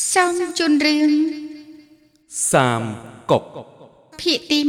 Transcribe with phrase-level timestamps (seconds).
[0.00, 1.10] សូមជូនរឿង
[2.52, 2.82] សាម
[3.30, 3.44] កុក
[4.20, 4.64] ភាគទី29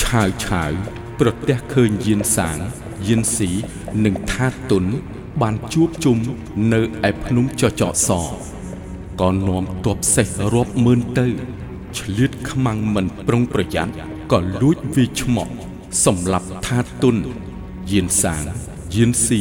[0.00, 0.70] ឆាវឆាវ
[1.20, 2.58] ប្រទះឃើញយានសាង
[3.06, 3.50] យានស៊ី
[4.04, 4.84] និងថាសទុន
[5.42, 6.18] បានជួបជុំ
[6.72, 8.10] នៅឯភ្នំចចកស
[9.20, 11.26] ក៏នាំទ័ពសេះរាប់ម៉ឺនទៅ
[11.98, 13.92] ឆ្លៀតខ្មាំងមិនប្រុងប្រយ័ត្ន
[14.32, 15.52] ក៏លួចវាឆ្មក់
[16.04, 17.18] សម្រាប់ថាសទុន
[17.90, 18.42] យានសាង
[18.94, 19.40] យានស៊ី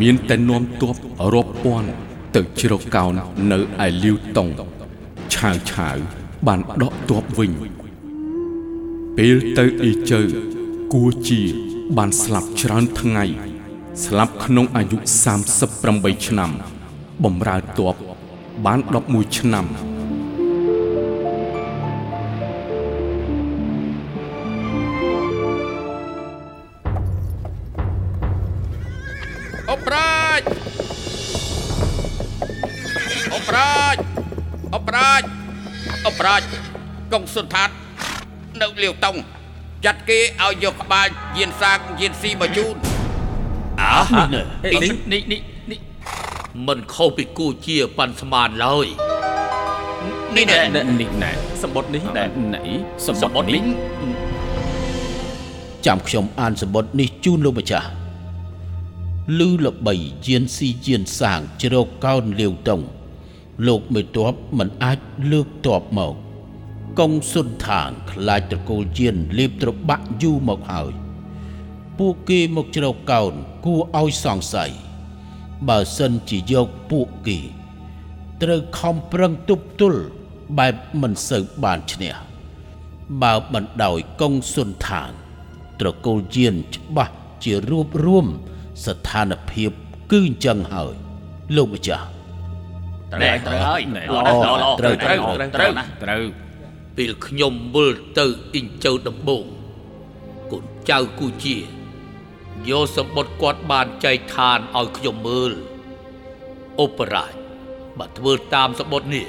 [0.00, 0.94] មានតែនាំទ័ព
[1.34, 1.90] រាប់ពាន់
[2.34, 3.14] ទៅជ្រកកោន
[3.52, 4.48] នៅឯលាវតុង
[5.34, 5.96] ឆាវឆាវ
[6.46, 7.52] បានដកទ័ពវិញ
[9.16, 10.22] ពេលទៅអ៊ីជើ
[10.92, 11.42] គួជា
[11.96, 13.24] បានស្លាប់ច្រើនថ្ងៃ
[14.04, 14.98] ស្លាប់ក្នុងអាយុ
[15.62, 16.50] 38ឆ្នាំ
[17.24, 17.96] បំរើតប
[18.64, 19.66] បាន11ឆ្នាំ
[36.26, 36.42] រាជ
[37.12, 37.68] កុងសុនថាត
[38.62, 39.16] នៅលាវតុង
[39.84, 42.74] ចាត់គេឲ្យយកក្បាលយានសាកយានស៊ីមកជូន
[43.80, 43.92] អើ
[44.84, 45.80] នេះនេះនេះនេះ
[46.66, 48.86] មិនខុសពីគូជាប៉ាន់ស្មានឡើយ
[50.36, 50.60] នេះណែ
[51.00, 51.30] នេះណែ
[51.62, 52.62] សម្បត្តិនេះណែណៃ
[53.06, 53.64] សម្បត្តិនេះ
[55.86, 57.88] ចាំខ្ញុំអានសម្បត្តិនេះជូនលោកម្ចាស់
[59.38, 59.94] លឺល្បី
[60.26, 62.80] យានស៊ីយានសាងជ្រកកោនលាវតុង
[63.66, 64.98] លោកមេតបមិនអាច
[65.32, 66.14] លើកតបមក
[66.98, 70.92] កុងសុនឋានខ្លាចត្រកូលយានលេបត្របាក់យូរមកហើយ
[71.98, 73.32] ពួកគេមកជ្រកកោន
[73.64, 74.72] គួរឲ្យសង្ស័យ
[75.68, 77.38] បើសិនជាយកពួកគេ
[78.42, 80.02] ត្រូវខំប្រឹងទប់ទល់
[80.58, 82.14] បែបមិនសូវបានឈ្នះ
[83.22, 85.10] បើមិនដោយកុងសុនឋាន
[85.80, 88.26] ត្រកូលយានច្បាស់ជារួបរួម
[88.84, 89.70] ស្ថានភាព
[90.12, 90.94] គឺអញ្ចឹងហើយ
[91.56, 92.13] លោកម្ចាស់
[93.14, 93.80] ត្រូវត្រូវហើយ
[94.78, 95.18] ត្រូវត្រូវ
[95.54, 95.70] ត្រូវ
[96.04, 96.22] ត្រូវ
[96.96, 99.44] ពេលខ្ញុំវិលទៅអ៊ីងជើដំបង
[100.52, 101.56] កូនចៅគូជា
[102.68, 105.52] យកសម្បត្តិគាត់បានចែកឋានឲ្យខ្ញុំមើល
[106.84, 107.32] ឧបរាជ
[107.98, 109.26] បើធ្វើតាមសម្បត្តិនេះ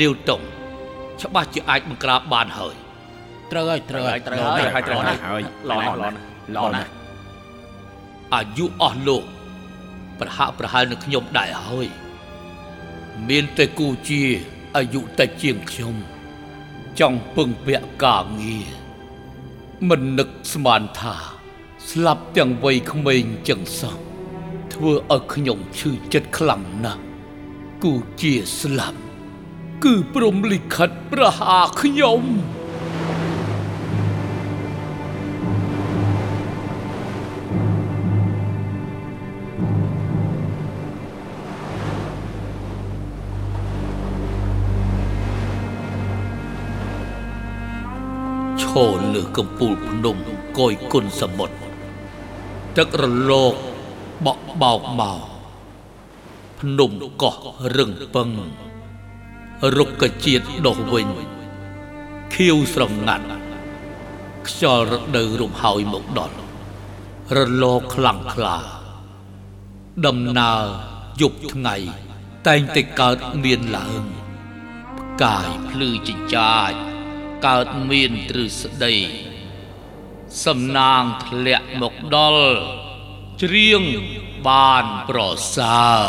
[0.00, 0.42] លាវតុង
[1.22, 2.74] ច្បាស់ជាអាចបង្ក្រាបបានហើយ
[3.52, 6.14] ត្រូវហើយត្រូវហើយត្រូវហើយហើយត្រូវហើយហើយឡនឡន
[6.56, 6.84] ឡនណា
[8.34, 9.24] អាយុអស់លោក
[10.20, 11.86] ប្រហាក់ប្រហែលនឹងខ្ញុំដែរហើយ
[13.28, 14.22] មានតែគូជា
[14.76, 15.94] អាយុតិចជាងខ្ញុំ
[17.00, 18.68] ចង់ពឹងពាក់ការងារ
[19.88, 21.16] មិននឹកស្មានថា
[21.88, 23.96] ស្លាប់ទាំងវ័យក្មេងចឹងសោះ
[24.72, 27.02] ធ្វើឲ្យខ្ញុំឈឺចិត្តខ្លាំងណាស់
[27.84, 29.00] គូជាស្លាប់
[29.84, 32.22] គឺព្រមលិខិតប្រហារខ្ញុំ
[49.14, 50.16] លើកំពូលភ្នំ
[50.58, 51.56] កយគុណសមុទ្រ
[52.76, 53.54] ទឹករលក
[54.26, 55.20] បក់បោកមក
[56.60, 56.90] ភ្នំ
[57.22, 57.36] កោះ
[57.76, 58.30] រឹងពឹង
[59.76, 61.08] រុក្ខជាតិដុះវិញ
[62.34, 63.26] ខៀវស្រងាត់
[64.46, 66.36] ខ្យល់រដូវរំហើយមកដល់
[67.36, 68.56] រលកខ្លាំងក្លា
[70.06, 70.64] ដំណើរ
[71.20, 71.76] យប់ថ្ងៃ
[72.46, 74.02] តែងតែកើតមានឡើង
[74.98, 76.95] ផ្កាយភ្លឺចិញ្ចាច
[77.46, 78.94] កើតមានទ្រឹស្ដី
[80.44, 82.54] សំណាងធ្លាក់មកដល់
[83.42, 83.82] ច្រៀង
[84.48, 85.20] បានប្រ
[85.56, 86.02] សើរ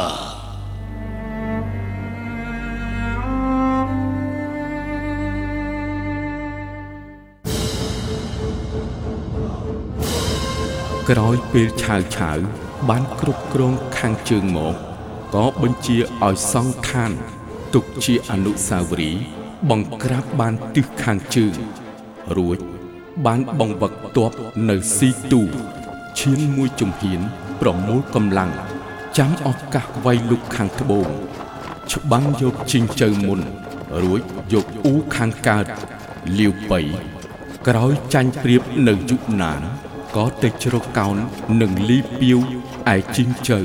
[11.10, 12.38] ក្រោយពេលឆាវឆាវ
[12.90, 14.76] បានគ្រប់គ្រងខាងជើងមក
[15.36, 17.12] ក៏បញ្ជាឲ្យសង់ឋាន
[17.74, 19.37] ទុកជាអនុស្សាវរីយ៍
[19.70, 21.56] បង្ក្រាបបានទិសខាងជើង
[22.38, 22.58] រួច
[23.26, 24.32] បានបង្វឹកទ័ព
[24.70, 25.42] នៅស៊ីទូ
[26.20, 27.22] ឈានមួយជំហាន
[27.62, 28.52] ប្រមូលកម្លាំង
[29.18, 31.08] ចាំឱកាសវាយលុកខាងត្បូង
[31.94, 33.40] ច្បាំងយកជីងជើមុន
[34.02, 34.22] រួច
[34.54, 35.66] យកអ៊ូខាងកើត
[36.40, 36.82] លាវបៃ
[37.68, 39.62] ក្រោយចាញ់ព្រៀបនៅយុគណាន
[40.16, 41.18] ក៏ទៅជ្រកកោន
[41.62, 42.40] នឹងលីពីវ
[42.94, 43.62] ឯជីងជើ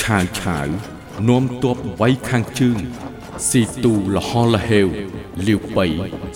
[0.00, 0.68] ឆាវឆាវ
[1.28, 2.78] នាំទ័ពវាយខាងជើង
[3.48, 4.88] ស៊ីទូលហលហេវ
[5.46, 5.86] លាវបៃ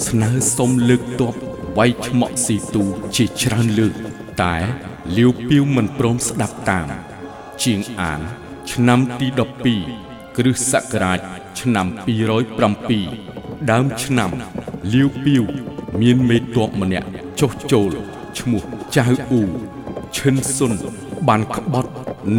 [0.07, 1.35] ស្នើសុំលើកទ័ព
[1.79, 2.83] វាយឆ្មក់ស៊ីទូ
[3.17, 3.95] ជាច្រើនលើក
[4.43, 4.57] តែ
[5.17, 6.89] លាវពីវមិនព្រមស្ដាប់តាម
[7.63, 8.21] ជាងអាន
[8.73, 9.27] ឆ្នាំទី
[9.83, 11.19] 12គ្រិស្តសករាជ
[11.61, 11.87] ឆ្នាំ
[12.99, 14.31] 207ដើមឆ្នាំ
[14.95, 15.43] លាវពីវ
[16.01, 17.09] មានមេទ័ពម្នាក់
[17.41, 17.91] ចុះចូល
[18.39, 18.63] ឈ្មោះ
[18.97, 19.43] ចៅអ៊ូ
[20.17, 20.73] ឈិនសុន
[21.29, 21.93] បានក្បត់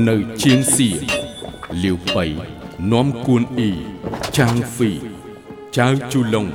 [0.08, 0.90] នៅជាងសៀ
[1.84, 2.26] លាវបៃ
[2.92, 3.72] នាំគួនអ៊ី
[4.38, 4.92] ចាងហ្វី
[5.78, 6.46] ចៅជូឡុង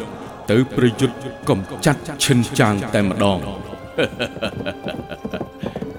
[0.51, 1.17] ទៅប្រយុទ្ធ
[1.49, 3.39] កំចាត់ឈិនចាងតែម្ដង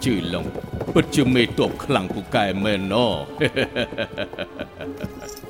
[0.03, 0.45] ជឺឡុង
[0.94, 2.95] ពិតជាមេតបខ្លាំងពូកែមែនណ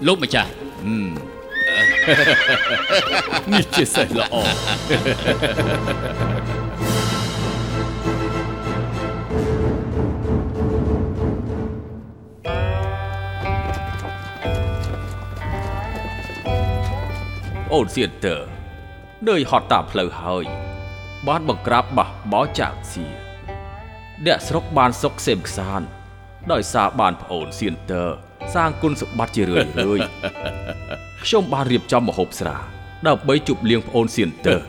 [0.08, 0.52] លោកម្ចាស់
[3.52, 4.36] នេះជាសេះល្អ
[17.74, 18.42] អូនសៀនទ័រ
[19.30, 20.46] នឿយហត់តាមផ្លូវហើយ
[21.28, 23.06] បានបង្ក្រាបបះបោចាក់សៀ
[24.26, 25.82] អ្នកស្រុកបានសុខសេមខ្សាន
[26.52, 28.10] ដោយសារបានប្អូនសៀនទ័រ
[28.54, 30.00] សាងគុណសម្បត្តិជារឿយរឿយ
[31.24, 32.58] ខ្ញុំបានរៀបចំម្ហូបស្រា
[33.08, 34.60] ដើម្បីជប់លៀងប្អូនសៀនទ័រ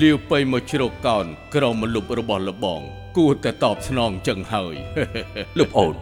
[0.00, 2.80] លាវបៃមកជ្រកកោនក្រមមលុបរបស់លបង
[3.16, 4.74] គួរតែតបស្នងចឹងហើយ
[5.58, 5.94] លោកប្អូន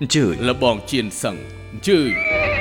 [0.00, 1.36] អញ្ជើញលបងជៀនសឹង
[1.86, 2.57] ជឺ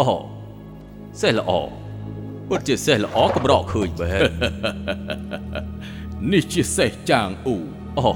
[0.00, 0.10] អូ
[1.20, 1.50] សេះល្អ
[2.48, 4.22] ពិតជាសេះល្អកម្រឃើញមែន
[6.32, 7.56] នេះជាសេះចាងអ៊ូ
[7.98, 8.10] អូ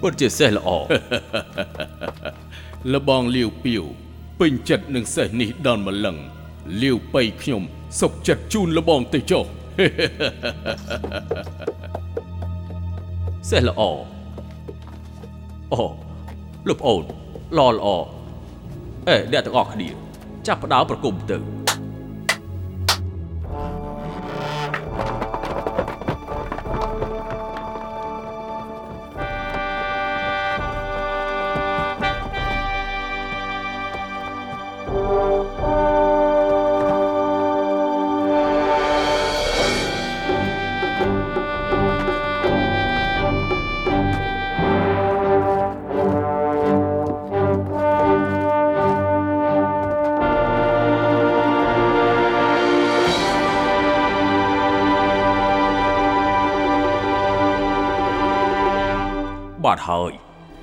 [0.00, 0.68] ពិតជាសេះល្អ
[2.92, 3.84] លបងលាវពីវ
[4.40, 6.16] ពេញចិត្តនឹងសេះនេះដល់ម្លឹង
[6.82, 7.62] លាវបៃខ្ញុំ
[8.00, 9.44] សុកចិត្តជូនលបងទៅចុះ
[13.50, 13.82] សេះល្អ
[15.72, 15.82] អូ
[16.68, 17.02] លោកប្អូន
[17.58, 17.86] ល្អល្អ
[19.08, 19.88] អេអ្នកទាំងអស់គ្នា
[20.46, 21.57] ចាប់ផ្ដើមប្រគំទៅបាទ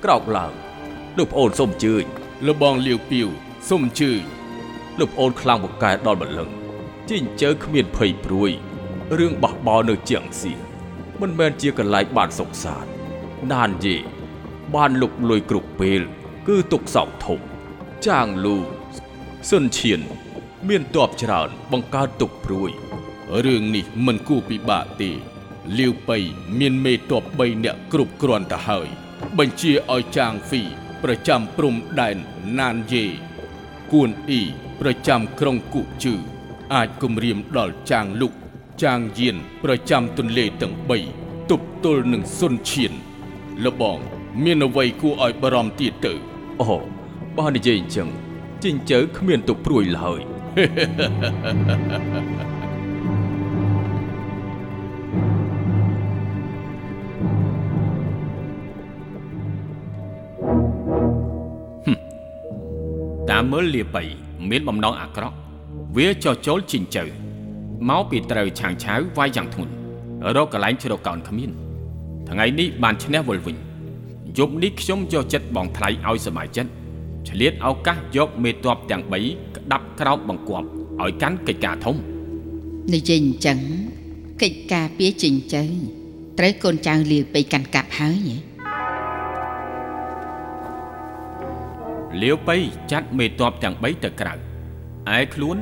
[0.06, 0.52] ក្រោកឡើង
[1.18, 2.04] លោកប្អូនសូមអញ្ជើញ
[2.46, 3.28] លបងលាវពីវ
[3.68, 4.12] សុំជឺ
[4.98, 6.48] លោកប្អូនខ្លាំងពូកែដល់ម្លឹង
[7.08, 8.50] ជីងជើគ្មានភ័យព្រួយ
[9.18, 10.52] រឿងបះបោរនៅជាងសៀ
[11.20, 12.90] មិនមែនជាកន្លែងបានសុខសាន្ត
[13.52, 13.96] ណានយេ
[14.74, 16.00] បានលុកលុយគ្រប់ពេល
[16.48, 17.40] គឺទុកសោកធំ
[18.06, 18.56] ចាងលូ
[19.50, 20.00] សុនឈៀន
[20.68, 22.70] មានតបច្រើន បង្កើតទុកព្រួយ
[23.46, 25.10] រឿងនេះមិនគួរពិបាកទេ
[25.78, 26.18] លាវបៃ
[26.58, 28.90] មានមេតប3នាក់គ្រប់គ្រាន់ទៅហើយ
[29.38, 30.62] បញ្ជាឲ្យចាងហ្វី
[31.02, 32.16] ប្រចាំព្រំដែន
[32.58, 33.04] ណានយេ
[33.92, 34.42] គួនអ៊ី
[34.80, 36.14] ប្រចាំក្រុងគុជឺ
[36.74, 38.32] អាចគំរាមដល់ចាងលុក
[38.82, 40.74] ចាងយានប្រចាំទន្លេទាំង
[41.12, 42.92] 3ទប់ទល់នឹងសុនឈៀន
[43.64, 43.98] លបង
[44.44, 46.12] មានអ្វីគួរឲ្យបារម្ភទៀតទៅ
[46.60, 46.76] អូ
[47.38, 48.08] បើនិយាយអញ្ចឹង
[48.62, 52.55] ជីងជើគ្មានទុកព្រួយឡើយតាម
[63.52, 64.02] មើលលាបៃ
[64.50, 65.36] មានបំណងអាក្រក់
[65.96, 67.04] វាចោះចូលជីងជើ
[67.88, 69.72] មកពីត្រូវឆាងឆាវវាយយ៉ាងធ្ងន់
[70.36, 71.50] រកកន្លែងជ្រកកោនគ្មាន
[72.28, 73.56] ថ្ងៃនេះបានឈ្នះវល់វិញ
[74.38, 76.66] យប់នេះខ្ញុំយកចិត្តបងថ្លៃឲ្យសមាជិក
[77.28, 80.68] ឆ្លៀតឱកាសយកមេតបទាំង3ក្តាប់ក្រោបបង្គាប់
[81.02, 81.96] ឲ្យកាន់កិច្ចការធំ
[82.94, 83.58] និយាយអញ្ចឹង
[84.42, 85.64] កិច្ចការពារចិញ្ចើ
[86.38, 88.55] ត្រូវកូនចៅលាវបៃកាន់កាប់ហើយហ៎
[92.22, 92.56] លាវបៃ
[92.92, 94.34] ចាត់មេតបទាំង3ទៅក្រៅ
[95.16, 95.56] ឯខ្លួន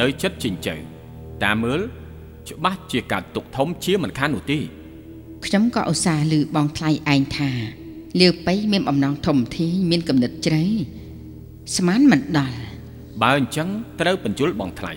[0.00, 0.76] នៅចិត្តជីងជើ
[1.44, 1.80] តាមមើល
[2.48, 4.58] ច្បាស់ជាការទុកធំជាមិនខាននោះទេ
[5.46, 7.50] ខ្ញុំក៏ឧស្សាហ៍លឺបងថ្លៃឯងថា
[8.20, 10.64] លាវបៃមានបំណងធំធាយមានគំនិតជ្រៅ
[11.76, 12.58] ស្មានមិនដល់
[13.22, 13.68] បើអញ្ចឹង
[14.00, 14.92] ត្រូវបញ្ជុលបងថ្លៃ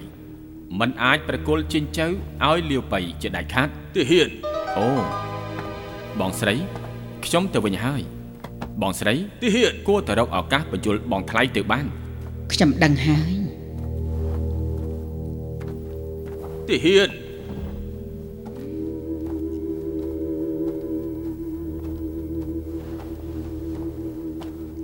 [0.79, 4.29] มันអាចប្រគល់ជិញ្ចៅឲ្យលាវបៃជាដាច់ខាតទាហាន
[4.77, 4.89] អូ
[6.20, 6.55] បងស្រី
[7.25, 8.01] ខ្ញុំទៅវិញហើយ
[8.84, 11.86] បងស្រីទាហានគួរតែរកឱកាសបញ្ជុលបងថ្លៃទៅបាន
[12.54, 13.34] ខ្ញុំដឹងហើយ
[16.70, 17.10] ទាហាន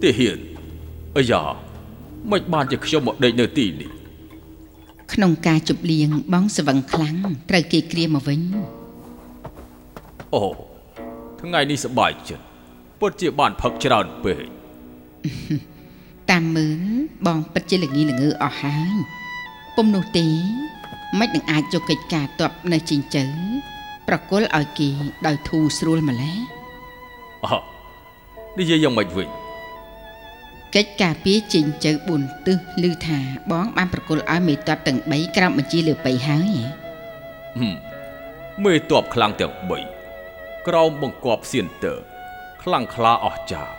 [0.04, 0.38] ទាហាន
[1.18, 1.44] អាយ៉ា
[2.32, 3.92] មិនបានជាខ្ញុំមកដេកនៅទីនេះ
[5.14, 7.16] ក្នុងការជប់លៀងបងស្វឹងខ្លាំង
[7.50, 8.42] ត្រូវគេគ្រាមកវិញ
[10.34, 10.44] អូ
[11.42, 12.49] ថ្ងៃនេះសប្បាយចិត្ត
[13.00, 14.48] ពិតជាបានផឹកច្រើនពេក
[16.32, 16.82] តាមមើល
[17.26, 18.96] បងពិតជាល្ងីល្ងើអស់ហើយ
[19.76, 20.28] ពុំនោះទេ
[21.20, 23.26] មិននឹងអាចយកកិច្ចការតបនៅជីងជើ
[24.08, 24.90] ប្រគល់ឲ្យគេ
[25.28, 26.40] ដោយធូរស្រួលម្ល៉េះ
[27.46, 27.62] អោះ
[28.60, 29.28] និយាយយ៉ាងម៉េចវិញ
[30.76, 32.58] កិច្ចការពារជីងជើ4ទិស
[32.90, 33.20] ឮថា
[33.52, 36.68] បងបានប្រគល់ឲ្យមេតបទាំង3ក្រោមបញ្ជាលើបីហើយហ៎
[37.60, 37.76] ហឹម
[38.66, 39.54] មេតបខ្លាំងទាំង
[40.10, 42.00] 3ក្រោមបង្គាប់សៀនទ័រ
[42.64, 43.74] ខ្លាំងក្លាអស្ចារ្យ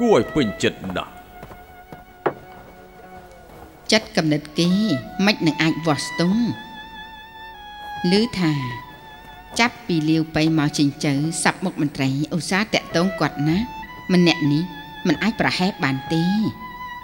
[0.00, 1.12] គួរឲ្យពេញចិត្តណាស់
[3.92, 4.70] ចិត្តកំណត់គេ
[5.26, 6.42] មិននឹងអាចវាស់ស្ទង់
[8.12, 8.52] ឮថា
[9.58, 11.12] ចាប់ពីលាវបៃមកចិញ្ចៅ
[11.44, 13.58] សັບមុខមន្ត្រីឧស្សាហ៍តាក់ទងគាត់ណា
[14.12, 14.64] ម្នាក់នេះ
[15.08, 16.24] មិនអាចប្រហែលបានទេ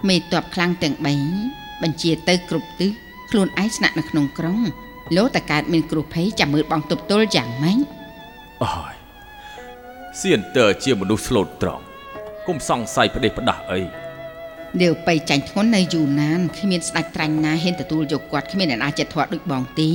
[0.08, 2.90] មេតបខ្លាំងទាំង3បញ្ជាទៅគ្រប់ទិស
[3.30, 4.60] ខ្លួនឯងស្នាក់នៅក្នុងក្រុង
[5.16, 7.78] លោតកើតមានគ្រោះភ័យចាំមើលបងទប់ទល់យ៉ាងម៉េច
[8.64, 9.03] អើយ
[10.20, 11.84] សៀនទ័រជាមនុស្សស្លូតត្រង់
[12.46, 13.80] កុំសង្ស័យផ្ដេសផ្ដាស់អី
[14.80, 19.92] លាវបៃចាញ់ធ្ងន់នៅយូណានគ្មានស្ដេចត្រាញ់ណាហ៊ានទទួលយកគាត់គ្មានអ្នកណាចិត្តធាត់ដូចបងទេ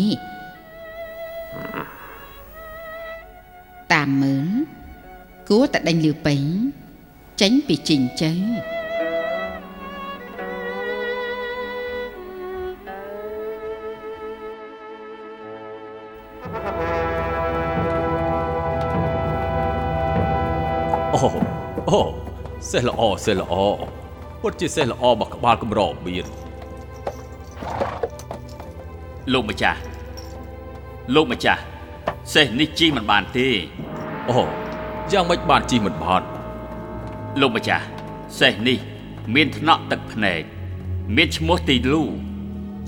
[3.93, 4.47] តាមមើល
[5.49, 6.35] គួរតែដេញលាវបៃ
[7.41, 8.33] ចេញពីជីងជើ
[21.15, 21.19] អូ
[21.89, 22.01] អូ
[22.69, 23.53] សេះល្អសេះល្អ
[24.41, 26.25] ពិតជាសេះល្អមកក្បាលកម្រមាន
[29.33, 29.79] លោកម្ចាស់
[31.15, 31.61] លោកម្ចាស់
[32.33, 33.47] សេះនេះជីមិនបានទេ
[34.29, 34.41] អូ
[35.11, 36.21] យ៉ាងម៉េចបានជិះមិនបាន
[37.41, 37.85] លោកម្ចាស់
[38.39, 38.77] សេះនេះ
[39.35, 40.41] មានថ្នាក់ទឹកភ្នែក
[41.15, 42.03] មានឈ្មោះទីលូ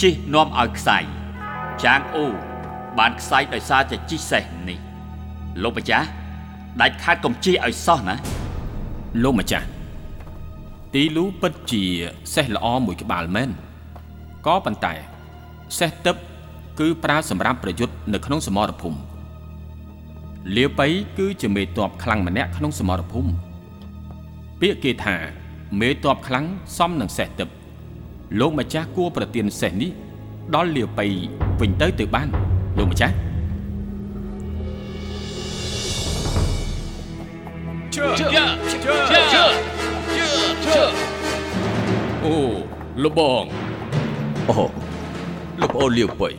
[0.01, 0.97] ជីនាំឲ្យខ្សែ
[1.83, 2.25] ចាងអូ
[2.97, 4.79] បានខ្សែដោយសារតែជីសេះនេះ
[5.63, 6.07] លោកម្ចាស់
[6.79, 8.15] ដាច់ខាតកុំជីឲ្យសោះណា
[9.23, 9.67] លោកម្ចាស់
[10.93, 11.83] ទីលូពិតជា
[12.33, 13.49] សេះល្អមួយក្បាលមែន
[14.45, 14.93] ក៏ប៉ុន្តែ
[15.79, 16.15] សេះទឹក
[16.79, 18.97] គឺប្រើសម្រាប់ប្រយុទ្ធនៅក្នុងសមរភូមិ
[20.55, 20.87] លាបៃ
[21.17, 23.31] គឺជាមេតបខ្លាំងម្នាក់ក្នុងសមរភូមិ
[24.61, 25.15] ពាក្យគេថា
[25.79, 26.45] មេតបខ្លាំង
[26.77, 27.49] សមនឹងសេះទឹក
[28.39, 29.91] លោកម្ចាស់គួរប្រទានសេះនេះ
[30.55, 31.05] ដល់លាបៃ
[31.61, 32.27] វិញទៅទៅបាន
[32.77, 33.15] លោកម្ចាស់
[42.25, 42.35] អូ
[43.03, 43.43] លបង
[44.49, 44.55] អូ
[45.61, 46.29] លោកប្អូនលាវបៃ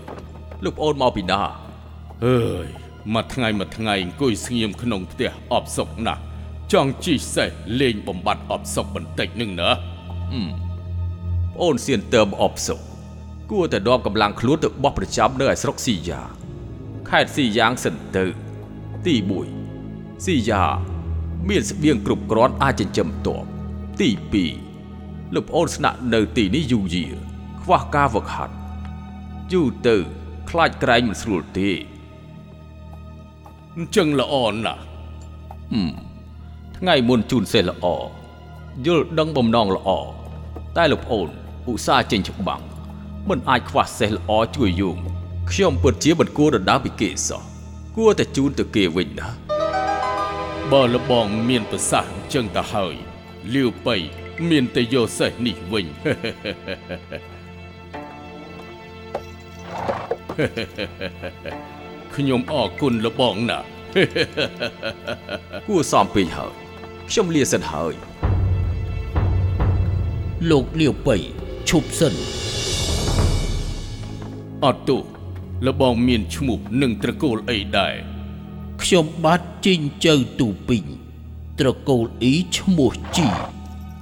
[0.64, 1.40] លោកប្អូនមកពីណា
[2.24, 2.66] អើយ
[3.14, 6.20] មួយថ្ងៃមួយថ្ងៃអង្គុយស្ងៀមក្នុងផ្ទះអបសុកណាស់
[6.72, 9.70] ចង់ជីសេះលេងបំបត្តិអបសុកបន្តិចនឹងណា
[11.54, 12.80] ប្អូនសៀនទ័រអបសុក
[13.50, 16.20] គួរតែដបកម្លាំងខ្លួនទៅបោះប្រចាំនៅឯស្រុកស៊ីយ៉ា
[17.08, 18.24] ខេត្តស៊ីយ៉ាងសិនទៅ
[19.06, 19.14] ទី
[19.70, 20.91] 1ស៊ីយ៉ា
[21.48, 23.44] មានស្បៀងគ្រប់គ្រាន់អាចចិញ្ចឹមទ័ព
[24.00, 24.10] ទី
[24.70, 27.14] 2លោកប្អូនស្នាក់នៅទីនេះយូរយារ
[27.62, 28.54] ខ្វះការវឹកហាត់
[29.52, 29.96] យូរទៅ
[30.50, 31.70] ខ្លាចក្រែងមិនស្រួលទេ
[33.76, 34.34] អញ្ចឹងល្អ
[34.64, 34.82] ណាស់
[36.76, 37.86] ថ្ងៃមុនជូនសេះល្អ
[38.86, 39.90] យល់ដឹងបំណងល្អ
[40.76, 41.28] តែលោកប្អូន
[41.70, 42.62] ឧស្សាហ៍ចេញច្បាំង
[43.28, 44.96] មិនអាចខ្វះសេះល្អជួយយោង
[45.50, 47.42] ខ្ញុំពិតជាមិនគួរដណ្ដើមពីគេសោះ
[47.96, 49.28] គួរតែជូនទៅគេវិញណា
[50.72, 52.94] បើលបងមានប្រសាសន៍អញ្ចឹងទៅហើយ
[53.54, 53.96] លាវបៃ
[54.50, 55.86] មានតែយកសេះនេះវិញ
[62.14, 63.66] ខ្ញុំអរគុណលបងណាស់
[65.68, 66.52] គួរសមពេកហើយ
[67.10, 67.94] ខ្ញុំលាសិនហើយ
[70.50, 71.16] លោកលាវបៃ
[71.68, 72.14] ឈប់សិន
[74.64, 75.02] អត់ទោះ
[75.66, 78.11] លបងមានឈ្មោះនិងត្រកូលអីដែរ
[78.82, 80.86] ខ្ញុំបាទជីងជើទូពីង
[81.60, 83.28] ត្រកូលអ៊ីឈ្មោះជី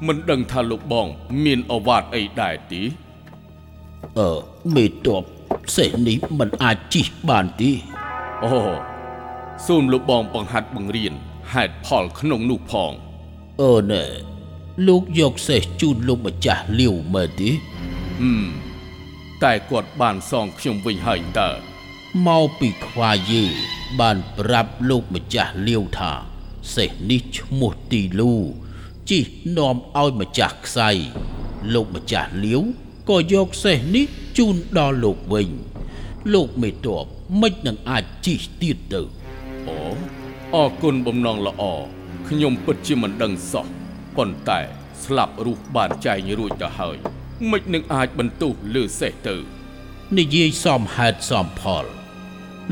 [0.06, 1.06] មិនដឹងថាលោកបង
[1.44, 2.82] មានអវាទអីដែរទេ
[4.18, 4.30] អឺ
[4.74, 5.24] មេតប
[5.76, 7.70] សេះនេះមិនអាចជីកបានទេ
[8.44, 8.60] អូ
[9.66, 11.12] សូមលោកបងបង្ហាត់បង្រៀន
[11.52, 12.92] ហេតុផលក្នុងនោះផង
[13.62, 14.04] អឺណែ
[14.86, 17.50] លោកយកសេះជូនលោកម្ចាស់លាវមើលទេ
[19.42, 21.50] តែគាត់បានសងខ្ញុំវិញហើយតើ
[22.26, 23.44] មកពីខ្វាយេ
[23.98, 26.12] បានប្រាប់លោកម្ចាស់លាវថា
[26.74, 28.34] សេះនេះឈ្មោះទីលូ
[29.10, 29.20] ជី
[29.56, 30.90] នាំឲ្យម្ចាស់ខ្សៃ
[31.74, 32.62] លោកម្ចាស់លាវ
[33.08, 34.06] ក៏យកសេះនេះ
[34.38, 35.48] ជូនដល់លោកវិញ
[36.32, 37.06] លោកមេតប
[37.40, 39.02] មិននឹងអាចជីកទៀតទៅ
[39.68, 39.80] អូ
[40.54, 41.62] អរគុណបំណងល្អ
[42.28, 43.66] ខ្ញុំពិតជាមិនដឹងសោះ
[44.16, 44.60] ប៉ុន្តែ
[45.04, 46.96] ស្លាប់រស់បានចែងរួចទៅហើយ
[47.50, 49.36] មិននឹងអាចបន្ទោសលើសេះទៅ
[50.18, 51.84] និយាយសមហេតុសមផល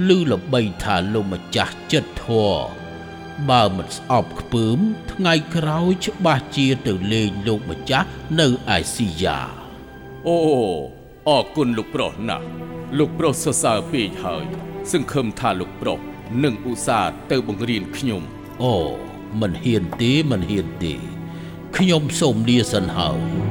[0.06, 2.50] ឮល្បីថាលោកម្ចាស់ចិត្តធัว
[3.48, 4.78] បើមិនស្អប់ខ្ពើម
[5.12, 9.40] ថ្ងៃក្រោយច្បាស់ជាទៅលេងលោកម្ចាស់នៅឯស៊ីយ៉ា
[10.26, 10.38] អូ
[11.28, 12.46] អរគុណលោកប្រុសណាស់
[12.98, 14.44] លោកប្រុសសរសើរពេកហើយ
[14.92, 16.00] សង្ឃឹមថាលោកប្រុស
[16.44, 18.22] នឹងឧស្សាហ៍ទៅបង្រៀនខ្ញុំ
[18.62, 18.76] អូ
[19.40, 20.94] មិនហ៊ានទេមិនហ៊ានទេ
[21.76, 23.47] ខ្ញុំសូមលាសិនហើយ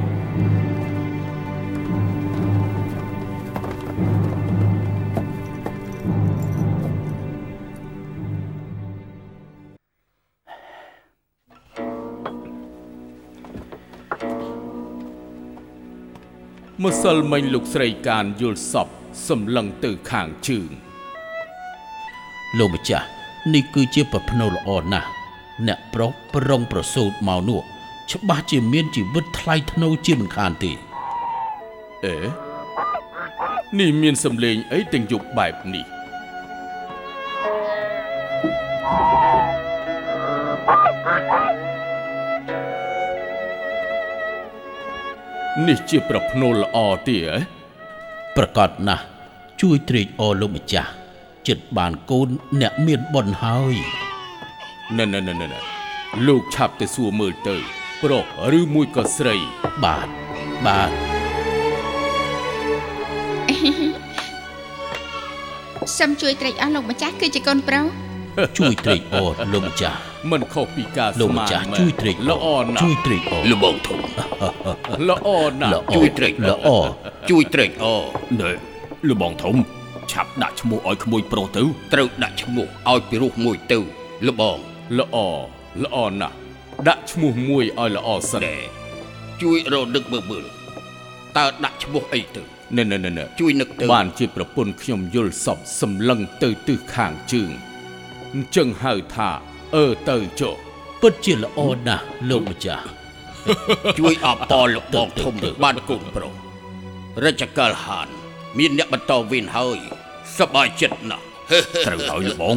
[16.84, 18.88] ម្សិលមិញលោកស្រីការយល់សព
[19.28, 20.70] សម្លឹងទៅខាងជើង
[22.58, 23.06] លោកម្ចាស់
[23.54, 25.08] នេះគឺជាប្រភ្នូរល្អណាស់
[25.66, 27.60] អ្នកប្រុសប្រុងប្រសូតមកនោះ
[28.12, 30.72] ច្បាស់ជាមានជីវិតថ្លៃថ្នូរជាមិនខានទេ
[32.06, 32.16] អេ
[33.78, 35.97] នេះមានសម្លេងអីទាំងយប់បែបនេះ
[45.66, 47.36] នេះជាប្រភ្នូលល្អទេហ៎
[48.36, 49.04] ប្រកាសណាស់
[49.60, 50.90] ជួយត្រេកអរលោកម្ចាស់
[51.48, 52.28] ចិត្តបានកូន
[52.60, 53.74] អ្នកមានបុណ្យហើយ
[54.96, 55.60] ណែណែណែណែ
[56.26, 57.56] លោកឆាប់ទៅសួរមើលទៅ
[58.02, 58.24] ប្រុស
[58.58, 59.36] ឬមួយក៏ស្រី
[59.84, 60.08] បាទ
[60.66, 60.90] បាទ
[65.98, 67.84] សូមជួយត្រេកអស់លោកម្ចាស់គឺជាកូនប្រុស
[68.58, 69.98] ជួយត្រេកអរលោកម្ចាស់
[70.30, 73.98] មិនខុសពីការលោស្កម្មានចាស់មែនជួយត្រេកអល្អរណាជួយស់ត្រេកអរលបងធំ
[75.08, 75.28] ល្អ
[75.60, 76.68] ណាស់ល្អជួយត្រេកអរល្អ
[77.30, 78.02] ជួយត្រេកអរ
[78.40, 78.50] ណែ
[79.08, 79.56] លបងធំ
[80.12, 83.78] ឆាប់ដាក់ឈ្មោះឲ្យក្មួយប្រុសទៅត្រូវដាក់ឈ្មោះឲ្យពីរោះមួយទៅ
[84.26, 84.58] លបង
[84.98, 85.16] ល្អ
[85.84, 86.34] ល្អណាស់
[86.88, 88.56] ដាក់ឈ្មោះមួយឲ្យល្អសិនណែ
[89.42, 90.44] ជួយរនឹកមើលមើល
[91.36, 92.42] តើដាក់ឈ្មោះអីទៅ
[92.76, 97.50] ណែណែណែណែជួយនឹកទៅបានជាប្រពន្ធខ្ញុំយល់សពសម្លឹងទៅទិសខាងជើង
[98.34, 99.30] អញ្ចឹងហៅថា
[99.74, 100.54] អឺទៅចុះ
[101.00, 102.84] ពិតជាល្អណាស់លោកម្ចាស់
[103.98, 106.32] ជួយអបអរលោកបងធំបានកូនប្រុស
[107.24, 108.08] រជ្ជកាលហាន
[108.58, 109.78] មានអ្នកបន្តវេនហើយ
[110.38, 111.24] សប្បាយចិត្តណាស់
[111.86, 112.56] ត្រូវហើយលបង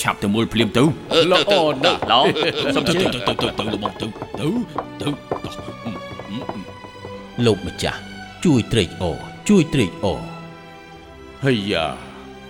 [0.00, 2.20] ឆាប់ទៅមើលភ្លាមទៅអឺទៅល្អទៅណាស់ឡោ
[2.74, 4.06] សុំទៅទៅទៅទៅទៅលបងទៅ
[4.40, 4.48] ទៅ
[5.00, 5.08] ទៅ
[7.46, 8.00] លោកម្ចាស់
[8.44, 10.22] ជួយត្រេកអរជួយត្រេកអរ
[11.44, 11.86] ហើយយ៉ា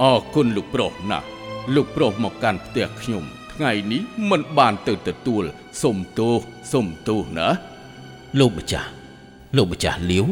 [0.03, 1.27] អរគុណលោកប្រុសណាស់
[1.75, 5.45] លោកប្រុសមកកាន់ផ្ទះខ្ញុំ ថ្ងៃនេះមិនបានទៅទទួល
[5.83, 6.41] សុំទោស
[6.73, 7.49] សុំទោសណា
[8.39, 8.89] លោកម្ចាស់
[9.57, 10.27] លោកម្ចាស់លាវ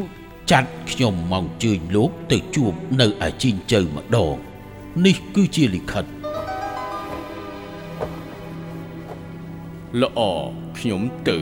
[0.51, 4.35] ចាត់ខ្ញុំមកជើញលោកទៅជួបនៅឯជីងជើម្ដង
[5.05, 6.05] នេះគឺជាលិខិត
[10.01, 10.19] ល្អ
[10.77, 11.37] ខ្ញុំទៅ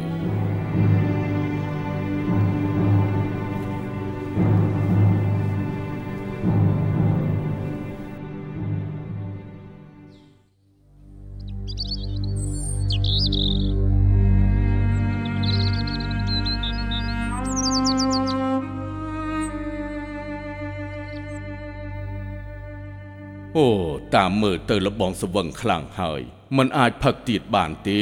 [23.57, 23.67] អូ
[24.15, 26.21] តាមមើលទៅលបងស្វឹងខ្លាំងហើយ
[26.57, 28.01] มันអាចផឹកទៀតបានទេ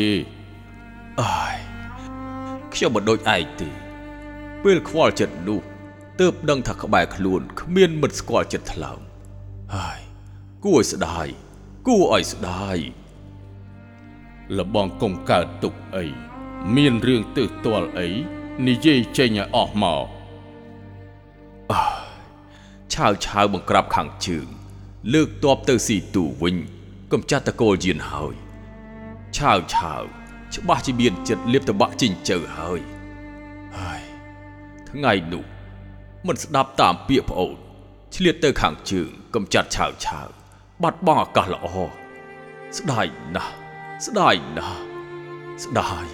[1.21, 1.55] អើយ
[2.73, 3.69] ខ្ញុំមិនដូចឯងទេ
[4.63, 5.61] ពេលខ្វល់ចិត្តនោះ
[6.19, 8.99] ទើបដឹងថាក្បែរខ្លួនគ្មានមិត្តស្គាល់ចិត្តថ្លើម
[9.75, 9.99] ហើយ
[10.65, 11.27] គួរឲ្យស្ដាយ
[11.87, 12.77] គួរឲ្យស្ដាយ
[14.57, 16.05] លបងកុំកើតទុកអី
[16.75, 18.07] មានរឿងទើសទាល់អី
[18.67, 20.05] និយាយចេញឲ្យអស់មក
[22.93, 24.58] ឆាវឆាវបង្ក្រាបខាងជើង
[25.13, 26.55] លើកតបទៅស៊ីទូវិញ
[27.11, 28.33] កំចាត់តកូលយានហើយ
[29.35, 30.03] ឆាវឆាវ
[30.55, 32.79] ច្បាស់ជាមានចិត្តលៀបតបាក់ជីងជើហើយ
[33.77, 34.01] ហើយ
[34.89, 35.43] ថ្ងៃនោះ
[36.27, 37.55] មិនស្ដាប់តាមពាក្យប្អូន
[38.15, 40.27] ឆ្លៀតទៅខាងជើងកំចាត់ឆាវឆាវ
[40.83, 41.67] បាត់បង់ឱកាសល្អ
[42.77, 43.53] ស្ដាយណាស់
[44.05, 44.81] ស្ដាយណាស់
[45.63, 46.07] ស្ដាយ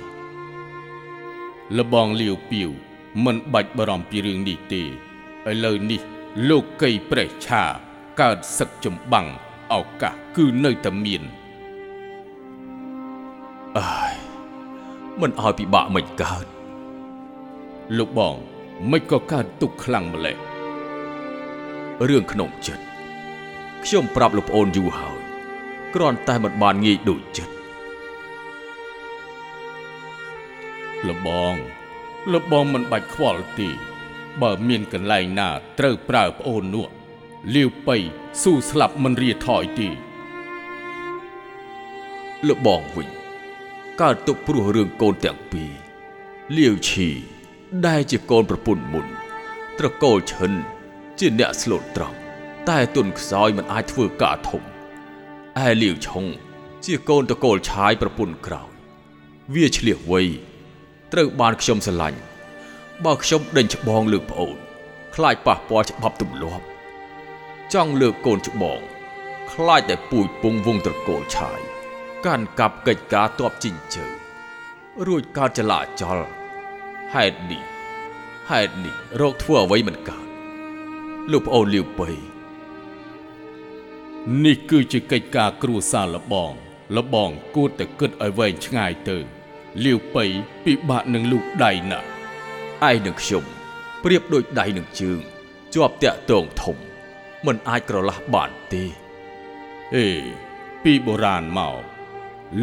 [1.77, 2.69] លបងលាវពីវ
[3.25, 4.87] មិនបាច់បារម្ភពីរឿងនេះទេឥ
[5.65, 6.01] ឡូវនេះ
[6.49, 7.63] លោកកៃប្រេះឆា
[8.21, 9.27] កើតសឹកចម្បាំង
[9.73, 11.23] ឱកាសគឺនៅតែមាន
[13.77, 14.15] អើយ
[15.21, 16.45] មិនឲ្យពិបាកមិនកើត
[17.97, 18.35] លោកបង
[18.91, 20.37] មិនក៏កើតទុកខ្លាំងម្ល៉េះ
[22.07, 22.83] រឿងក្នុងចិត្ត
[23.83, 25.19] ខ្ញុំប្រាប់លោកប្អូនយូរហើយ
[25.95, 27.53] គ្រាន់តែមិនបានងាយដូចចិត្ត
[31.07, 31.55] លបង
[32.33, 33.69] លបងមិនបាច់ខ្វល់ទេ
[34.41, 35.49] បើមានកន្លែងណា
[35.79, 36.87] ត្រូវប្រើប្អូននោះ
[37.53, 37.97] លាវបៃ
[38.41, 39.89] ស៊ូស្លាប់មិនរាថយទេ
[42.47, 43.07] លបងវិញ
[44.01, 45.71] កើតទុកព្រោះរឿងកូនទាំងពីរ
[46.57, 47.09] លាវឈី
[47.87, 49.05] ដែលជាកូនប្រពន្ធមុន
[49.79, 50.51] ត្រកូលឈិន
[51.19, 52.17] ជាអ្នកស្លូតត្រង់
[52.69, 54.63] តែទុនខ្សោយមិនអាចធ្វើការធំ
[55.65, 56.25] ឯលាវឆុង
[56.85, 58.71] ជាកូនតកូលឆាយប្រពន្ធក្រោយ
[59.53, 60.21] វាឆ្លៀសវៃ
[61.13, 62.19] ត្រូវបានខ្ញុំស្រឡាញ់
[63.05, 64.55] បើខ្ញុំដេញច្បងលើកប្អូន
[65.15, 66.65] ខ្លាចប៉ះពាល់ច្បាប់ទម្លាប់
[67.73, 68.79] ចង់លើកកូនច្បង
[69.51, 71.59] ខ្លាចតែពូជពងវងត្រកូលឆាយ
[72.25, 74.07] កាន់កាប់កិច្ចការតបជីងជើ
[75.07, 76.19] រួចកើតចលាចល
[77.13, 77.63] ហេតុនេះ
[78.49, 80.25] ហេតុនេះរោគធ្វើអ្វីមិនកើត
[81.31, 82.09] លោកប្អូនលាវបី
[84.45, 86.51] នេះគឺជាកិច្ចការគ្រួសារលបង
[86.95, 89.17] លបងគួរតែគិតឲ្យវែងឆ្ងាយទៅ
[89.83, 90.25] លាវប៉ៃ
[90.65, 92.07] ពិបាកនឹងលូកដៃណាស់
[92.89, 93.43] ឯងនឹងខ្ញុំ
[94.03, 95.19] ប្រៀបដូចដៃនឹងជើង
[95.73, 96.77] ជាប់តាក់ទងធំ
[97.45, 98.83] មិនអាចក្រឡះបានទេ
[99.95, 100.07] អេ
[100.83, 101.81] ពីបុរាណមក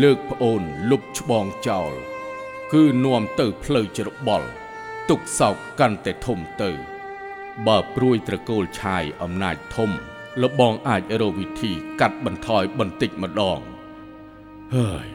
[0.02, 1.92] លើកប្អូនលុបច្បងចោល
[2.72, 4.48] គឺនាំទៅផ្លូវច្របល់
[5.10, 6.70] ទុកសោកកាន់តែធំទៅ
[7.66, 9.90] បើព្រួយត្រកូលឆាយអំណាចធំ
[10.42, 13.60] លបងអាចរកវិធីកាត់បន្ថយបន្តិចម្ដង
[14.76, 15.06] ហើយ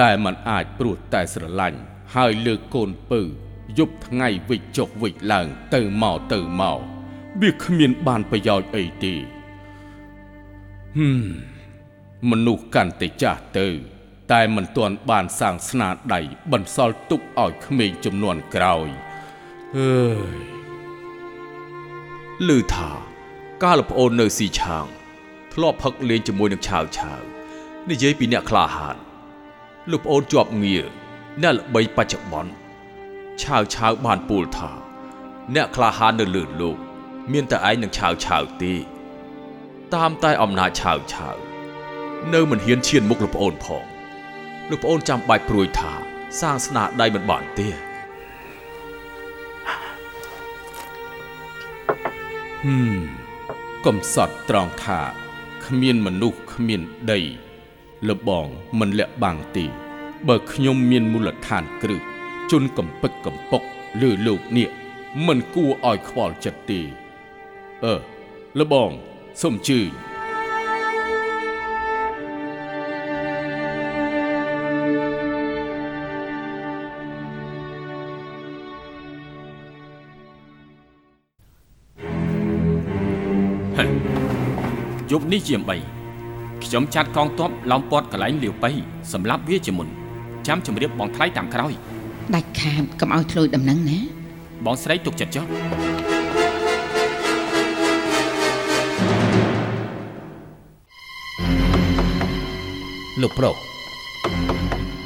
[0.00, 1.80] តែมันអាចព្រួតតែស្រឡាញ់
[2.14, 3.20] ហើយលើកកូនពៅ
[3.78, 6.93] យប់ថ្ងៃវិចចុះវិចឡើងទៅមកទៅមក
[7.40, 9.14] វាគ្មានបានប្រយោជន៍អីទេ
[10.96, 11.24] ហឹម
[12.30, 13.68] មនុស្សកាន់តែចាស់ទៅ
[14.32, 16.20] តែមិនទាន់បានសាងស្នាដៃ
[16.52, 18.88] បន្សល់ទុកឲ្យក្មេងចំនួនក្រោយ
[19.76, 20.38] អើយ
[22.48, 22.90] ឮថា
[23.62, 24.86] កាលប្អូននៅស៊ីឆាង
[25.52, 27.22] ធ្លាប់ផឹកលេងជាមួយនឹងឆាវឆាវ
[27.90, 28.96] និយាយពីអ្នកក្លាហាន
[29.90, 30.84] លោកប្អូនជាប់ងារ
[31.42, 32.52] អ្នកល្បីបច្ចុប្បន្ន
[33.42, 34.70] ឆាវឆាវបានពោលថា
[35.54, 36.78] អ្នកក្លាហាននៅលើលោក
[37.32, 38.74] មានតែឯងនឹងឆាវឆាវទេ
[39.94, 41.36] តាមតែអំណាចឆាវឆាវ
[42.34, 43.84] នៅមិនហ៊ានឈានមុខលោកប្អូនផង
[44.70, 45.92] លោកប្អូនចាំបាច់ព្រួយថា
[46.40, 47.68] សាងស្នាដៃមិនបានទេ
[52.62, 52.94] ហឹម
[53.86, 55.00] កំសត់ត្រង់ថា
[55.64, 56.80] គ្មានមនុស្សគ្មាន
[57.12, 57.20] ដី
[58.08, 58.46] លបង
[58.78, 59.66] មិនលាក់បាំងទេ
[60.28, 62.00] បើខ្ញុំមានមូលដ្ឋានគ្រឹះ
[62.50, 63.62] ជន់កំពឹកកំពុក
[64.02, 64.68] លើលោកនេះ
[65.26, 66.80] មិនគួរឲ្យខ្វល់ចិត្តទេ
[67.84, 67.94] អឺ
[68.58, 68.90] លបង
[69.42, 69.86] សូមជឿយ
[85.20, 88.70] ប់នេះជា3ខ្ញុំចាត់កងទ័ពឡោមព័ទ្ធកន្លែងលាវប៉ៃ
[89.12, 89.88] សម្រាប់វាជាមុន
[90.46, 91.72] ចាំជម្រាបបងថ្លៃតាមក្រោយ
[92.34, 93.98] ដាច់ខាតកុំឲ្យធ្លុយដំណឹងណា
[94.64, 95.44] បងស្រីទុកចិត្តចុះ
[103.24, 103.56] លោកប្រុស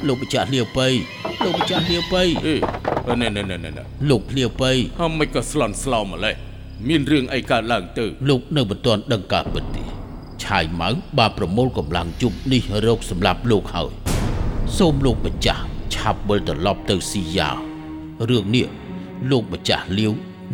[0.07, 0.87] លោកម្ចាស់លាវប៉ៃ
[1.43, 6.35] លោកម្ចាស់លាវប៉ៃអេណែណែណែណែណែលោកលាវប៉ៃហំមិនក៏ស្លន់ស្លោម្លេះ
[6.87, 9.83] មានរឿងអីកើតឡើងទៅលោកនៅមិនទាន់ដឹងការពិតទេ
[10.43, 13.91] ឆាយម៉ៅបានប្រមូលកម្លាំងជប់នេះរកសម្រាប់លោកហើយ
[14.77, 15.63] សូមលោកម្ចាស់
[15.95, 17.49] ឆាប់វិលត្រឡប់ទៅស៊ីយ៉ា
[18.29, 18.67] រឿងនេះ
[19.29, 20.11] លោកម្ចាស់លាវ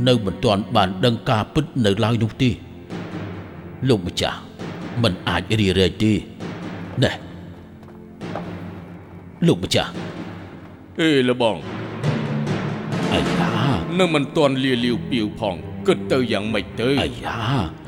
[0.08, 2.50] នៅមិនទាន់បានដឹងការពិតនៅឡើយនោះទេ
[3.88, 4.38] លោកម្ចាស់
[5.04, 6.14] មិនអាចរីរែកទេ
[7.04, 7.12] ណែ
[9.48, 9.92] លោកម្ចាស់
[11.00, 11.58] អេលបង
[13.14, 13.54] អាយ៉ា
[14.00, 15.56] នៅមិនទាន់លាលាវពីវផង
[15.88, 17.38] គិតទៅយ៉ាងម៉េចទៅអាយ៉ា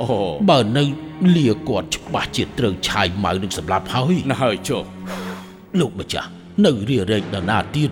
[0.01, 0.07] អូ
[0.49, 0.83] បើនៅ
[1.35, 4.83] លាគាត់ច្បាស់ជាត្រូវឆាយម៉ៅនឹងសម្លាប់ហើយណាស់ហើយចុះ
[5.79, 6.29] លោកម្ចាស់
[6.65, 7.91] នៅរារែកដល់ណាទៀត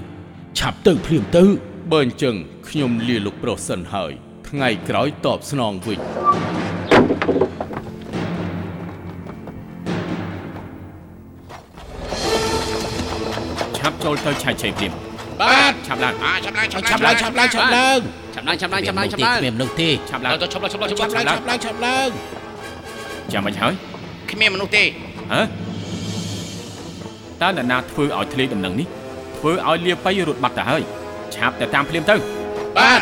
[0.60, 1.44] ឆាប់ទៅភ្លាមទៅ
[1.92, 2.36] បើអញ្ចឹង
[2.70, 4.12] ខ្ញុំលាលោកប្រុសសិនហើយ
[4.50, 6.00] ថ្ងៃក្រោយតបស្នងវិញ
[13.86, 14.92] ឆាប់ចូលទៅឆាយឆេភ្លាម
[15.42, 18.00] បាទឆាប់ឡើងឆាប់ឡើងឆាប់ឆាប់ឡើងឆាប់ឡើងឆាប់ឡើង
[18.34, 22.10] ឆាប់ឡើងឆាប់ឡើងឆាប់ឡើងឆាប់ឡើងគ្មានមនុស្សទេឆាប់ឡើងទៅឈប់ឡើងឈប់ឡើងឈប់ឡើងឆាប់ឡើងឆាប់ឡើងឆាប់ឡើង
[23.34, 23.74] ចាំមិនហើយ
[24.32, 24.84] គ្មានមនុស្សទេ
[25.32, 25.42] ហ៎
[27.42, 28.88] តើនរណាធ្វើឲ្យធ្លាយដំណឹងនេះ
[29.40, 30.82] ធ្វើឲ្យលាប៉ៃរត់បាត់ទៅហើយ
[31.36, 32.16] ឆាប់តែតាមភ្លាមទៅ
[32.78, 33.02] បាទ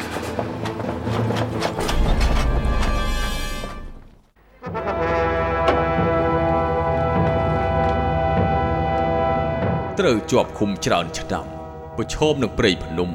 [10.05, 11.45] ត្រូវជាប់ឃុំច្រើនឆ្នាំ
[11.97, 13.09] ប្រឈមនឹងព្រៃភ្នំ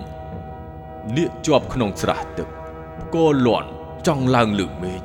[1.16, 2.48] នាគជាប់ក្នុងស្រះទឹក
[3.14, 3.68] គោលន់
[4.06, 5.00] ចង់ឡើងលើមេឃ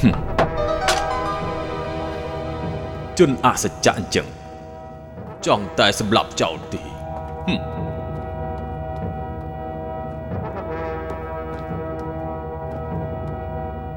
[0.00, 0.16] ហឹម
[3.18, 4.26] ជនអសច្ចៈអញ្ចឹង
[5.46, 6.82] ចង់តែសម្លាប់ចោលទេ
[7.46, 7.60] ហឹម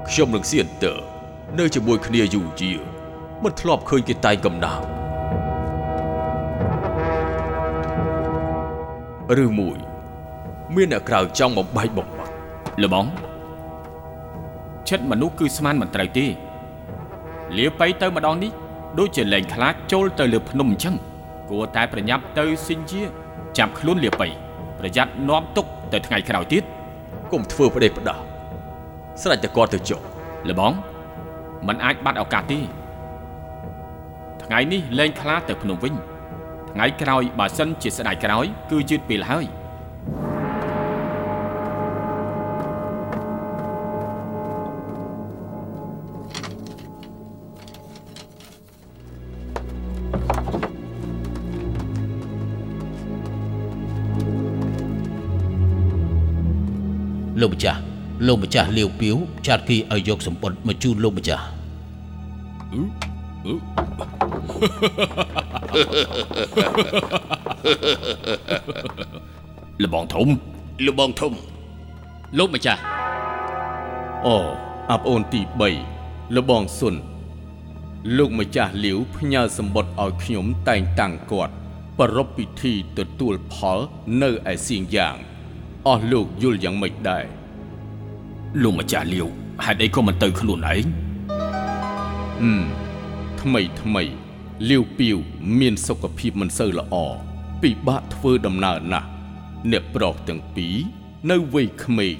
[0.07, 0.93] ខ្ញុំនឹងសៀនតើ
[1.59, 2.79] នៅជាមួយគ្នាយូរយារ
[3.43, 9.77] មិនធ្លាប់ឃើញគេតែងកំណាព្ឬមួយ
[10.75, 12.33] មានអ្នកក្រៅចង់បំបែកបំបាក់
[12.83, 13.05] លបង
[14.89, 16.25] ចិត្តមនុស្សគឺស្មានមិនត្រូវទេ
[17.57, 18.51] លាប៉ៃទៅម្ដងនេះ
[18.99, 20.95] ដូចជាលែងខ្លាចចូលទៅលើភ្នំអញ្ចឹង
[21.49, 23.01] គួរតែប្រញាប់ទៅសិញ្ជា
[23.57, 24.27] ចាប់ខ្លួនលាបៃ
[24.79, 26.63] ប្រយ័ត្ននាំទុកទៅថ្ងៃក្រោយទៀត
[27.31, 28.17] កុំធ្វើផ្ដេសផ្ដាស
[29.21, 29.99] ស្រេចតែគាត់ទៅចុះ
[30.49, 30.73] លបង
[31.67, 32.59] มันអាចបាត់ឱកាសទេ
[34.43, 35.93] ថ្ងៃនេះលែងខ្លាចទៅភ្នំវិញ
[36.73, 39.45] ថ្ងៃក្រោយបើសិនជាស្ដាយក្រោយ គឺយឺតពេលហើយ
[57.41, 57.79] លោកម្ចាស់
[58.27, 59.15] លោកម្ចាស់លាវពាវ
[59.47, 61.43] ចាត់គេឲ្យយកសម្បត្តិមកជូនលោកម្ចាស់
[69.83, 70.27] លបងធំ
[70.85, 71.33] លបងធំ
[72.37, 72.81] លោកម្ចាស់
[74.25, 74.37] អូ
[74.91, 75.41] អាប់អូនទី
[75.89, 76.95] 3លបងសុន
[78.17, 81.53] លោកម្ចាស់លាវផ្ញើសម្បត្តិឲ្យខ្ញុំតែងតាំងគាត់
[81.99, 83.79] ប្រពពិធីទទួលផល
[84.21, 85.15] នៅឯសៀងយ៉ាង
[85.87, 87.25] អស់លោកយល់យ៉ាងម៉េចដែរ
[88.63, 89.27] លោកម្ចាស់លាវ
[89.65, 90.85] ហេតុអីក៏មិនទៅខ្លួនឯង
[92.41, 92.63] ហឹម
[93.41, 94.03] ថ្មីថ្មី
[94.69, 95.17] លាវពីវ
[95.59, 96.95] មានសុខភាពមិនសូវល្អ
[97.61, 99.07] ពិបាកធ្វើដំណើរណាស់
[99.71, 100.75] អ្នកប្រុសទាំងពីរ
[101.31, 102.17] នៅវ័យក្មេង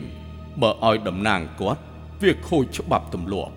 [0.61, 1.81] បើឲ្យតំណាងគាត់
[2.21, 3.53] វាខូចច្បាប់ទម្លាប់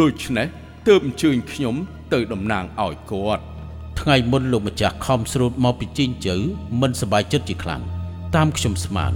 [0.00, 0.46] ដូច្នេះ
[0.88, 1.74] ទើបអញ្ជើញខ្ញុំ
[2.12, 3.42] ទៅតំណាងឲ្យគាត់
[4.00, 6.36] ថ្ងៃមុនលោកម្ចាស់ខំស្រូតមកពីជីងជើ
[6.80, 7.82] មិនសប្បាយចិត្តជាខ្លាំង
[8.36, 9.12] តាមខ្ញុំស្មាន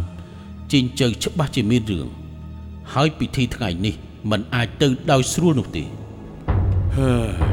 [0.72, 2.08] ជីងជើច្បាស់ជាមានរឿង
[2.94, 3.94] ហើយពិធីថ្ងៃនេះ
[4.30, 5.84] มันអាចទៅដោយស្រួលនោះទេ
[6.98, 7.49] ហើ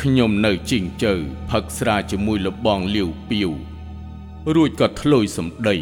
[0.00, 1.14] ខ្ញុំនៅជីងជើ
[1.50, 3.50] ផឹកស្រាជាមួយលបងលាវពីវ
[4.54, 5.76] រួចក៏ធ្លុយសម្ដី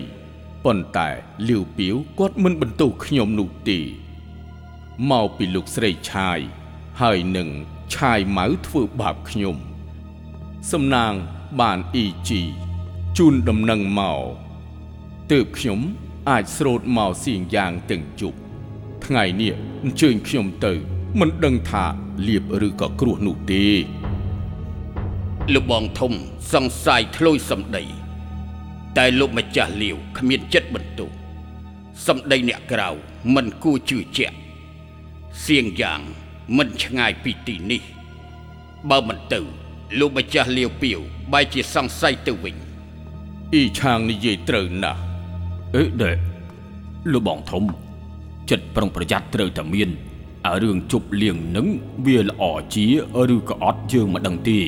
[0.64, 1.08] ប៉ុន្តែ
[1.48, 3.78] លាវពីវគាត់មិនបន្ទោសខ្ញុំនោះទេ
[5.10, 6.38] មកពីលោកស្រីឆាយ
[7.00, 7.48] ហើយនឹង
[7.94, 9.56] ឆាយម៉ៅធ្វើបាបខ្ញុំ
[10.72, 11.12] សំណាង
[11.60, 12.42] បានអ៊ីជី
[13.18, 14.22] ជូនដំណឹងមក
[15.32, 15.80] ទើបខ្ញុំ
[16.30, 18.38] អាចស្រោតមកសៀងយ៉ាងទាំងជប់
[19.04, 21.84] ថ្ងៃនេះអញ្ជើញខ្ញុំទៅ មិនដឹងថា
[22.28, 23.64] លៀបឬក៏គ្រោះនោះទេ
[25.54, 26.12] លបងធំ
[26.52, 27.84] សង្ស័យធ្លុយសម្ដី
[28.96, 31.10] តែលោកម្ចាស់លាវគ្មានចិត្តបន្ទោស
[32.06, 32.88] សម្ដីអ្នកក្រៅ
[33.34, 34.36] មិនគួរជឿជាក់
[35.44, 36.00] សៀងយ៉ាង
[36.56, 37.82] មិនឆ្ងាយពីទីនេះ
[38.90, 39.40] បើមិនទៅ
[39.98, 40.98] លោកម្ចាស់លាវពីវ
[41.32, 42.56] បែរជាសង្ស័យទៅវិញ
[43.52, 45.00] អ៊ីឆាងនិយាយត្រូវណាស់
[45.76, 46.12] អេដេ
[47.12, 47.64] លបងធំ
[48.50, 49.90] ចិត្តប្រុងប្រយ័ត្នត្រូវតែមាន
[50.46, 51.66] អារឿងជប់លៀងនឹង
[52.06, 52.42] វាល្អ
[52.74, 52.86] ជា
[53.34, 54.60] ឬក៏អត់យើងមិនដឹងទេ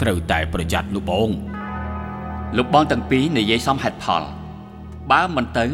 [0.00, 1.30] ត្រូវតែប្រយ័ត្នលោកបង
[2.56, 4.22] លោកបងទាំងពីរនិយាយសមហេតុផល
[5.10, 5.66] បើមិនទៅ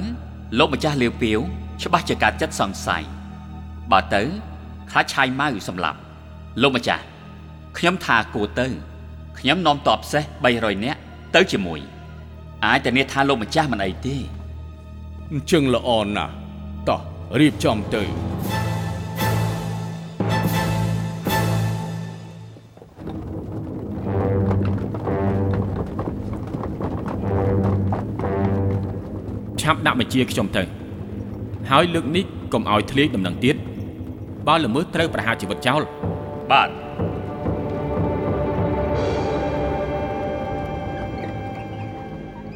[0.59, 1.39] លោកម្ចាស់លាវពាវ
[1.83, 3.03] ច្បាស់ជាការចិត្តសង្ស័យ
[3.91, 4.23] បើទៅ
[4.91, 5.99] ខ្លាចឆាយម៉ៅសម្លាប់
[6.63, 7.03] លោកម្ចាស់
[7.79, 8.67] ខ្ញុំថាគួរទៅ
[9.39, 10.23] ខ្ញុំនាំតបសេះ
[10.55, 11.01] 300នាក់
[11.35, 11.81] ទៅជាមួយ
[12.65, 14.17] អាចតែនេះថាលោកម្ចាស់មិនអីទេ
[15.33, 16.33] អញ្ចឹងល្អណាស់
[16.89, 17.01] តោះ
[17.41, 18.03] រៀបចំទៅ
[29.65, 30.63] ឆាប់ដាក់បញ្ជាខ្ញុំទៅ
[31.71, 33.57] ហើយលើកនេះកុំឲ្យធ្លាយដំណឹងទៀត
[34.47, 35.83] បើល្មើសត្រូវប្រហារជីវិតចោល
[36.51, 36.69] បាទ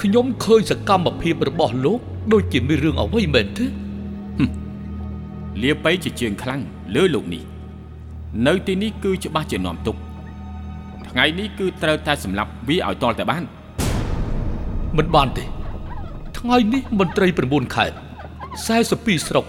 [0.02, 2.00] ខ្ញុំឃើញសកម្មភាពរបស់លោក
[2.32, 3.66] ដូចជាមានរឿងអ្វីមែនទេ
[5.62, 6.60] លាបៃជាជើងខ្លាំង
[6.94, 7.42] លើលោកនេះ
[8.46, 9.96] នៅទីនេះគឺច្បាស់ជានាំទុក
[11.10, 13.42] ថ្ងៃនេះគឺត្រូវតែសម្លាប់វាឲ្យតល់តែបាន
[14.98, 15.44] មិនបានទេ
[16.38, 17.96] ថ្ងៃនេះមន្ត្រី9ខេត្ត
[18.60, 19.46] 42ស្រុក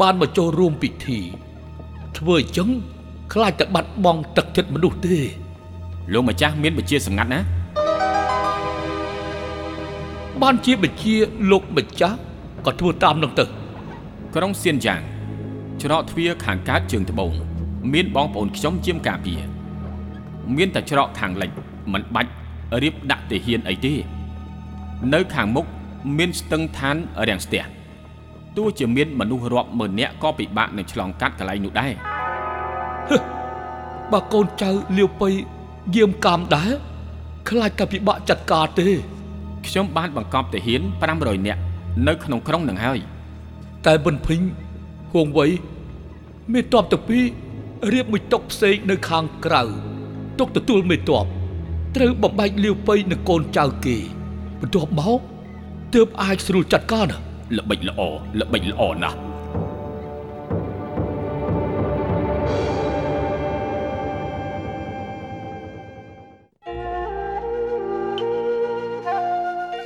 [0.00, 1.18] បានមកចូលរួមពិធី
[2.18, 2.68] ធ្វើអញ្ចឹង
[3.32, 5.18] ខ្លាចតែបាត់បង់ទឹកចិត្តមនុស្សទេ
[6.12, 7.40] លោកម្ចាស់មានបញ្ជាសម្ងាត់ណា
[10.42, 11.14] បានជាបញ្ជា
[11.50, 12.16] លោកម្ចាស់
[12.66, 13.44] ក៏ធ្វើតាមនឹងទៅ
[14.34, 15.00] ក្រុងសៀនយ៉ាង
[15.82, 17.32] ច្រកទ្វារខាងកើតជើងត្បូង
[17.92, 19.40] មានបងប្អូនខ្ញុំជាមការពារ
[20.56, 21.50] មានតែច្រកខាងលិច
[21.92, 22.30] មិនបាច់
[22.82, 23.94] រៀបដាក់ទាហានអីទេ
[25.14, 25.66] នៅខាងមុខ
[26.18, 26.96] មានស្ទឹងឋាន
[27.28, 27.64] រាំងស្ទះ
[28.56, 31.92] ទោះជាមានមនុស្សរាប់ម៉ឺននាក់ក៏ពិបាកនឹងឆ្លងកាត់កន្លែងនោះដែរ
[34.12, 35.28] បើកូនចៅលាវពៃ
[35.96, 36.70] យាមកាមដែរ
[37.48, 38.88] ខ្លាចតែពិបាកចាត់ការទេ
[39.66, 40.80] ខ្ញុំបានបង្កប់ទាហាន
[41.14, 41.60] 500នាក់
[42.08, 42.98] នៅក្នុងក្រុងនឹងហើយ
[43.86, 44.42] តែបិនភីង
[45.12, 45.46] ហួងវៃ
[46.52, 47.24] មេតបទៅពីរ
[47.92, 49.62] រៀបមួយតុកផ្សេងនៅខាងក្រៅ
[50.38, 51.26] តុកទទួលមេតប
[51.96, 53.96] ត្រូវបំបែកលាវពៃនឹងកូនចៅគេ
[54.60, 55.20] បន្ទាប់មក
[55.94, 57.18] ទើបអាចស្រួលចាត់ការណា
[57.58, 58.00] ល្បិចល្អ
[58.40, 59.18] ល្បិចល្អណាស់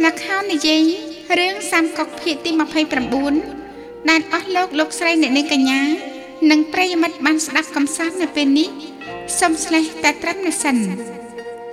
[0.05, 0.83] លខោននិយាយ
[1.38, 2.51] រឿងសាមកុកភាគទី
[3.31, 5.81] 29ដែលអស់លោកលោកស្រីអ្នកនាងកញ្ញា
[6.51, 8.68] និងប្រិយមិត្តបានស្ដាប់កំសាន្តនៅពេលនេះ
[9.38, 10.77] សូមស្លេះតែត្រឹមនេះសិន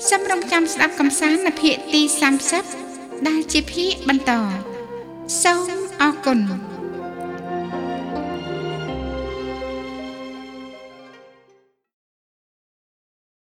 [0.09, 2.84] សូមរងចាំស្ដាប់កំសាន្តនៅភាគទី30
[3.27, 4.31] ដែលជាភាគបន្ត
[5.41, 5.69] សូម
[6.01, 6.39] អរគុណ